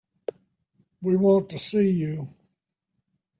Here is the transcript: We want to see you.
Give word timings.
We 1.03 1.15
want 1.15 1.49
to 1.51 1.59
see 1.59 1.91
you. 1.91 2.27